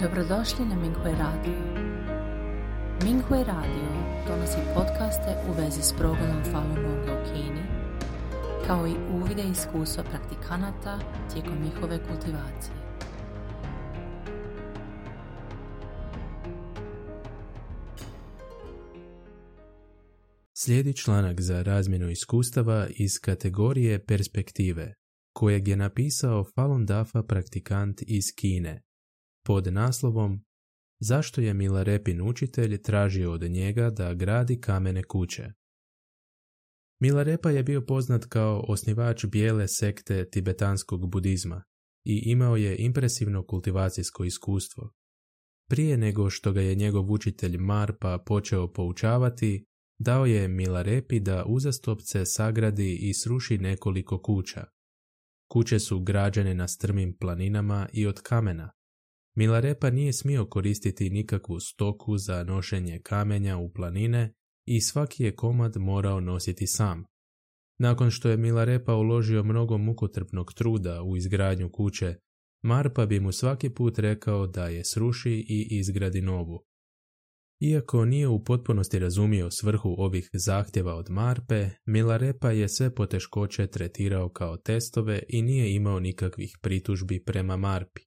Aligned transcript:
Dobrodošli 0.00 0.64
na 0.66 0.74
Minghui 0.74 1.12
Radio. 1.12 1.52
Minghui 3.04 3.44
Radio 3.44 3.88
donosi 4.28 4.58
podcaste 4.74 5.36
u 5.48 5.52
vezi 5.60 5.82
s 5.82 5.92
progledom 5.98 6.44
Falun 6.52 6.74
Gonga 6.74 7.12
u 7.12 7.24
Kini, 7.24 7.62
kao 8.66 8.86
i 8.86 8.94
uvide 9.14 9.42
iskustva 9.42 10.04
praktikanata 10.04 10.98
tijekom 11.32 11.62
njihove 11.64 11.98
kultivacije. 12.08 12.74
Slijedi 20.56 20.96
članak 20.96 21.40
za 21.40 21.62
razmjenu 21.62 22.10
iskustava 22.10 22.86
iz 22.90 23.10
kategorije 23.20 24.04
perspektive, 24.04 24.94
kojeg 25.32 25.68
je 25.68 25.76
napisao 25.76 26.44
Falun 26.54 26.86
Dafa 26.86 27.22
praktikant 27.22 28.02
iz 28.06 28.24
Kine, 28.36 28.82
pod 29.46 29.72
naslovom 29.72 30.44
Zašto 31.00 31.40
je 31.40 31.54
Milarepin 31.54 32.22
učitelj 32.22 32.82
tražio 32.82 33.32
od 33.32 33.42
njega 33.42 33.90
da 33.90 34.14
gradi 34.14 34.60
kamene 34.60 35.02
kuće? 35.02 35.52
Milarepa 37.00 37.50
je 37.50 37.62
bio 37.62 37.80
poznat 37.80 38.24
kao 38.24 38.64
osnivač 38.68 39.24
bijele 39.24 39.68
sekte 39.68 40.30
tibetanskog 40.30 41.10
budizma 41.10 41.62
i 42.04 42.22
imao 42.24 42.56
je 42.56 42.76
impresivno 42.78 43.46
kultivacijsko 43.46 44.24
iskustvo. 44.24 44.92
Prije 45.68 45.96
nego 45.96 46.30
što 46.30 46.52
ga 46.52 46.60
je 46.60 46.74
njegov 46.74 47.12
učitelj 47.12 47.56
Marpa 47.58 48.18
počeo 48.26 48.72
poučavati, 48.72 49.64
dao 49.98 50.26
je 50.26 50.48
Milarepi 50.48 51.20
da 51.20 51.44
uzastopce 51.44 52.22
sagradi 52.26 52.98
i 53.00 53.14
sruši 53.14 53.58
nekoliko 53.58 54.22
kuća. 54.22 54.64
Kuće 55.50 55.78
su 55.78 56.00
građene 56.00 56.54
na 56.54 56.68
strmim 56.68 57.16
planinama 57.20 57.88
i 57.92 58.06
od 58.06 58.20
kamena. 58.20 58.72
Milarepa 59.36 59.90
nije 59.90 60.12
smio 60.12 60.46
koristiti 60.46 61.10
nikakvu 61.10 61.60
stoku 61.60 62.18
za 62.18 62.44
nošenje 62.44 63.00
kamenja 63.02 63.56
u 63.56 63.72
planine 63.72 64.34
i 64.66 64.80
svaki 64.80 65.24
je 65.24 65.36
komad 65.36 65.76
morao 65.76 66.20
nositi 66.20 66.66
sam. 66.66 67.04
Nakon 67.78 68.10
što 68.10 68.28
je 68.28 68.36
Milarepa 68.36 68.94
uložio 68.94 69.42
mnogo 69.42 69.78
mukotrpnog 69.78 70.52
truda 70.52 71.02
u 71.02 71.16
izgradnju 71.16 71.70
kuće, 71.72 72.16
Marpa 72.62 73.06
bi 73.06 73.20
mu 73.20 73.32
svaki 73.32 73.70
put 73.70 73.98
rekao 73.98 74.46
da 74.46 74.68
je 74.68 74.84
sruši 74.84 75.46
i 75.48 75.68
izgradi 75.70 76.22
novu. 76.22 76.64
Iako 77.60 78.04
nije 78.04 78.28
u 78.28 78.44
potpunosti 78.44 78.98
razumio 78.98 79.50
svrhu 79.50 79.94
ovih 79.98 80.30
zahtjeva 80.32 80.94
od 80.94 81.10
Marpe, 81.10 81.70
Milarepa 81.86 82.50
je 82.50 82.68
sve 82.68 82.94
poteškoće 82.94 83.66
tretirao 83.66 84.28
kao 84.28 84.56
testove 84.56 85.22
i 85.28 85.42
nije 85.42 85.74
imao 85.74 86.00
nikakvih 86.00 86.58
pritužbi 86.62 87.24
prema 87.24 87.56
Marpi. 87.56 88.02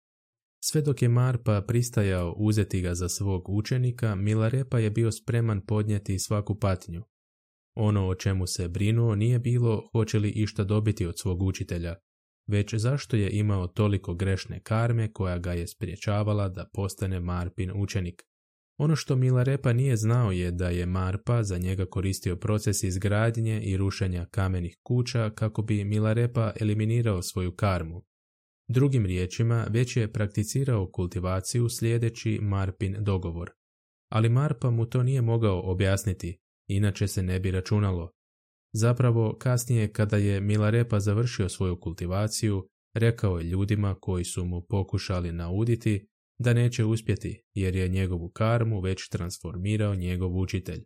Sve 0.63 0.81
dok 0.81 1.01
je 1.01 1.09
Marpa 1.09 1.61
pristajao 1.67 2.35
uzeti 2.37 2.81
ga 2.81 2.93
za 2.95 3.09
svog 3.09 3.49
učenika, 3.49 4.15
Milarepa 4.15 4.79
je 4.79 4.89
bio 4.89 5.11
spreman 5.11 5.61
podnijeti 5.61 6.19
svaku 6.19 6.59
patnju. 6.59 7.03
Ono 7.75 8.07
o 8.07 8.15
čemu 8.15 8.47
se 8.47 8.67
brinuo 8.67 9.15
nije 9.15 9.39
bilo 9.39 9.89
hoće 9.91 10.19
li 10.19 10.29
išta 10.29 10.63
dobiti 10.63 11.05
od 11.05 11.19
svog 11.19 11.43
učitelja, 11.43 11.95
već 12.47 12.75
zašto 12.75 13.15
je 13.15 13.29
imao 13.31 13.67
toliko 13.67 14.13
grešne 14.13 14.59
karme 14.59 15.13
koja 15.13 15.37
ga 15.37 15.53
je 15.53 15.67
spriječavala 15.67 16.49
da 16.49 16.69
postane 16.73 17.19
Marpin 17.19 17.71
učenik. 17.75 18.23
Ono 18.77 18.95
što 18.95 19.15
Milarepa 19.15 19.73
nije 19.73 19.97
znao 19.97 20.31
je 20.31 20.51
da 20.51 20.69
je 20.69 20.85
Marpa 20.85 21.43
za 21.43 21.57
njega 21.57 21.85
koristio 21.85 22.35
proces 22.35 22.83
izgradnje 22.83 23.61
i 23.61 23.77
rušenja 23.77 24.25
kamenih 24.31 24.77
kuća 24.83 25.29
kako 25.29 25.61
bi 25.61 25.83
Milarepa 25.83 26.51
eliminirao 26.59 27.21
svoju 27.21 27.51
karmu. 27.51 28.01
Drugim 28.69 29.05
riječima, 29.05 29.67
već 29.69 29.97
je 29.97 30.13
prakticirao 30.13 30.91
kultivaciju 30.91 31.69
slijedeći 31.69 32.39
Marpin 32.41 32.95
dogovor. 32.99 33.51
Ali 34.11 34.29
Marpa 34.29 34.69
mu 34.69 34.85
to 34.85 35.03
nije 35.03 35.21
mogao 35.21 35.71
objasniti, 35.71 36.37
inače 36.67 37.07
se 37.07 37.23
ne 37.23 37.39
bi 37.39 37.51
računalo. 37.51 38.11
Zapravo, 38.73 39.37
kasnije 39.39 39.93
kada 39.93 40.17
je 40.17 40.41
Milarepa 40.41 40.99
završio 40.99 41.49
svoju 41.49 41.79
kultivaciju, 41.79 42.67
rekao 42.93 43.37
je 43.37 43.43
ljudima 43.43 43.95
koji 43.95 44.23
su 44.23 44.45
mu 44.45 44.61
pokušali 44.61 45.31
nauditi 45.31 46.07
da 46.39 46.53
neće 46.53 46.85
uspjeti 46.85 47.43
jer 47.53 47.75
je 47.75 47.89
njegovu 47.89 48.29
karmu 48.29 48.81
već 48.81 49.09
transformirao 49.09 49.95
njegov 49.95 50.37
učitelj. 50.37 50.85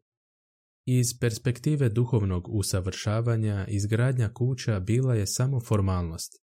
Iz 0.85 1.19
perspektive 1.19 1.89
duhovnog 1.89 2.47
usavršavanja 2.49 3.65
izgradnja 3.67 4.33
kuća 4.33 4.79
bila 4.79 5.15
je 5.15 5.27
samo 5.27 5.59
formalnost. 5.59 6.41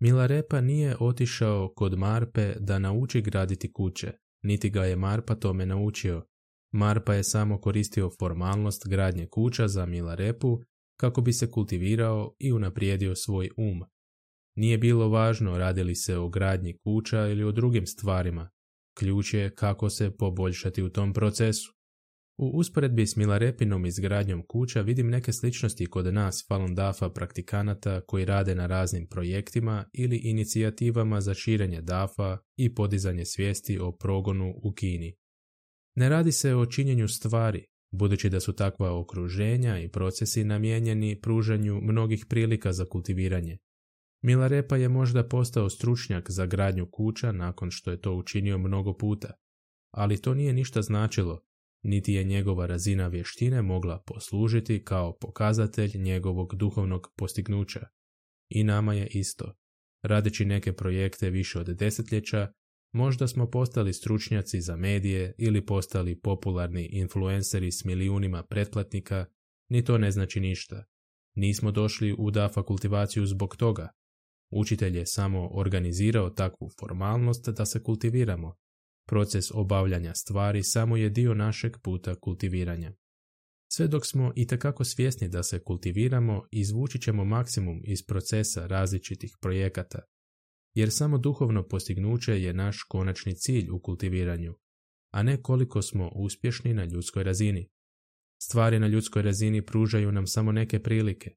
Milarepa 0.00 0.60
nije 0.60 0.96
otišao 1.00 1.72
kod 1.76 1.98
Marpe 1.98 2.54
da 2.58 2.78
nauči 2.78 3.20
graditi 3.20 3.72
kuće, 3.72 4.12
niti 4.42 4.70
ga 4.70 4.84
je 4.84 4.96
Marpa 4.96 5.34
tome 5.34 5.66
naučio. 5.66 6.26
Marpa 6.72 7.14
je 7.14 7.24
samo 7.24 7.60
koristio 7.60 8.10
formalnost 8.18 8.88
gradnje 8.88 9.26
kuća 9.26 9.68
za 9.68 9.86
Milarepu 9.86 10.60
kako 10.96 11.20
bi 11.20 11.32
se 11.32 11.50
kultivirao 11.50 12.34
i 12.38 12.52
unaprijedio 12.52 13.14
svoj 13.14 13.50
um. 13.56 13.84
Nije 14.56 14.78
bilo 14.78 15.08
važno 15.08 15.58
radili 15.58 15.94
se 15.94 16.16
o 16.16 16.28
gradnji 16.28 16.78
kuća 16.78 17.26
ili 17.26 17.44
o 17.44 17.52
drugim 17.52 17.86
stvarima. 17.86 18.50
Ključ 18.98 19.34
je 19.34 19.54
kako 19.54 19.90
se 19.90 20.16
poboljšati 20.16 20.82
u 20.82 20.88
tom 20.88 21.12
procesu. 21.12 21.79
U 22.42 22.50
usporedbi 22.54 23.06
s 23.06 23.16
Milarepinom 23.16 23.86
izgradnjom 23.86 24.42
kuća 24.46 24.80
vidim 24.80 25.10
neke 25.10 25.32
sličnosti 25.32 25.86
kod 25.86 26.14
nas 26.14 26.46
Falun 26.48 26.74
Dafa 26.74 27.08
praktikanata 27.10 28.00
koji 28.00 28.24
rade 28.24 28.54
na 28.54 28.66
raznim 28.66 29.06
projektima 29.06 29.84
ili 29.92 30.16
inicijativama 30.16 31.20
za 31.20 31.34
širenje 31.34 31.80
Dafa 31.80 32.38
i 32.56 32.74
podizanje 32.74 33.24
svijesti 33.24 33.78
o 33.78 33.92
progonu 33.92 34.54
u 34.62 34.72
Kini. 34.72 35.16
Ne 35.96 36.08
radi 36.08 36.32
se 36.32 36.54
o 36.54 36.66
činjenju 36.66 37.08
stvari, 37.08 37.64
budući 37.92 38.30
da 38.30 38.40
su 38.40 38.52
takva 38.52 38.98
okruženja 38.98 39.78
i 39.78 39.88
procesi 39.88 40.44
namijenjeni 40.44 41.20
pružanju 41.20 41.80
mnogih 41.80 42.26
prilika 42.28 42.72
za 42.72 42.84
kultiviranje. 42.84 43.58
Milarepa 44.22 44.76
je 44.76 44.88
možda 44.88 45.28
postao 45.28 45.70
stručnjak 45.70 46.30
za 46.30 46.46
gradnju 46.46 46.86
kuća 46.90 47.32
nakon 47.32 47.70
što 47.70 47.90
je 47.90 48.00
to 48.00 48.14
učinio 48.14 48.58
mnogo 48.58 48.96
puta, 48.96 49.32
ali 49.90 50.22
to 50.22 50.34
nije 50.34 50.52
ništa 50.52 50.82
značilo, 50.82 51.40
niti 51.82 52.12
je 52.12 52.24
njegova 52.24 52.66
razina 52.66 53.08
vještine 53.08 53.62
mogla 53.62 54.02
poslužiti 54.06 54.84
kao 54.84 55.16
pokazatelj 55.20 55.90
njegovog 55.94 56.54
duhovnog 56.54 57.12
postignuća. 57.16 57.86
I 58.48 58.64
nama 58.64 58.94
je 58.94 59.06
isto. 59.06 59.54
Radeći 60.02 60.44
neke 60.44 60.72
projekte 60.72 61.30
više 61.30 61.58
od 61.58 61.66
desetljeća, 61.66 62.52
možda 62.92 63.28
smo 63.28 63.50
postali 63.50 63.92
stručnjaci 63.92 64.60
za 64.60 64.76
medije 64.76 65.34
ili 65.38 65.66
postali 65.66 66.20
popularni 66.20 66.88
influenceri 66.92 67.72
s 67.72 67.84
milijunima 67.84 68.42
pretplatnika, 68.42 69.26
ni 69.68 69.84
to 69.84 69.98
ne 69.98 70.10
znači 70.10 70.40
ništa. 70.40 70.84
Nismo 71.34 71.70
došli 71.70 72.14
u 72.18 72.30
da 72.30 72.48
fakultivaciju 72.48 73.26
zbog 73.26 73.56
toga, 73.56 73.88
Učitelj 74.50 74.98
je 74.98 75.06
samo 75.06 75.48
organizirao 75.52 76.30
takvu 76.30 76.70
formalnost 76.80 77.48
da 77.48 77.66
se 77.66 77.82
kultiviramo. 77.82 78.56
Proces 79.10 79.44
obavljanja 79.54 80.14
stvari 80.14 80.62
samo 80.62 80.96
je 80.96 81.10
dio 81.10 81.34
našeg 81.34 81.76
puta 81.82 82.14
kultiviranja. 82.14 82.92
Sve 83.72 83.88
dok 83.88 84.06
smo 84.06 84.32
i 84.36 84.46
takako 84.46 84.84
svjesni 84.84 85.28
da 85.28 85.42
se 85.42 85.58
kultiviramo, 85.58 86.42
izvući 86.50 87.00
ćemo 87.00 87.24
maksimum 87.24 87.80
iz 87.84 87.98
procesa 88.06 88.66
različitih 88.66 89.36
projekata, 89.40 89.98
jer 90.74 90.88
samo 90.92 91.18
duhovno 91.18 91.68
postignuće 91.68 92.42
je 92.42 92.54
naš 92.54 92.82
konačni 92.88 93.34
cilj 93.34 93.70
u 93.70 93.80
kultiviranju, 93.80 94.54
a 95.12 95.22
ne 95.22 95.42
koliko 95.42 95.82
smo 95.82 96.10
uspješni 96.14 96.74
na 96.74 96.84
ljudskoj 96.84 97.24
razini. 97.24 97.68
Stvari 98.42 98.78
na 98.78 98.86
ljudskoj 98.86 99.22
razini 99.22 99.66
pružaju 99.66 100.12
nam 100.12 100.26
samo 100.26 100.52
neke 100.52 100.82
prilike, 100.82 101.30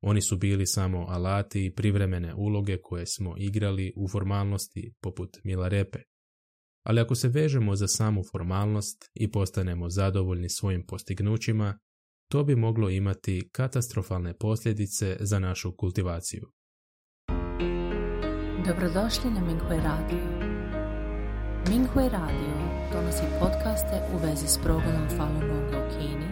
oni 0.00 0.22
su 0.22 0.36
bili 0.36 0.66
samo 0.66 0.98
alati 0.98 1.66
i 1.66 1.74
privremene 1.74 2.34
uloge 2.34 2.78
koje 2.82 3.06
smo 3.06 3.34
igrali 3.38 3.92
u 3.96 4.08
formalnosti 4.08 4.94
poput 5.00 5.36
Milarepe. 5.44 5.98
Ali 6.88 7.00
ako 7.00 7.14
se 7.14 7.28
vežemo 7.28 7.76
za 7.76 7.88
samu 7.88 8.22
formalnost 8.32 9.10
i 9.14 9.30
postanemo 9.30 9.90
zadovoljni 9.90 10.48
svojim 10.48 10.86
postignućima, 10.86 11.78
to 12.30 12.44
bi 12.44 12.56
moglo 12.56 12.90
imati 12.90 13.48
katastrofalne 13.52 14.34
posljedice 14.34 15.16
za 15.20 15.38
našu 15.38 15.76
kultivaciju. 15.76 16.46
Dobrodošli 18.66 19.30
na 19.30 19.40
Minghui 19.40 19.76
Radio. 19.76 20.24
Minghui 21.70 22.08
Radio 22.08 22.54
donosi 22.92 23.22
podcaste 23.40 24.00
u 24.14 24.26
vezi 24.26 24.46
s 24.46 24.58
progledom 24.62 25.08
Falun 25.16 25.40
Gonga 25.40 25.86
u 25.86 25.98
Kini 25.98 26.28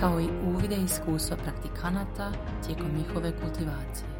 kao 0.00 0.20
i 0.20 0.28
uvide 0.46 0.76
iskustva 0.84 1.36
praktikanata 1.36 2.32
tijekom 2.66 2.90
njihove 2.98 3.32
kultivacije. 3.42 4.15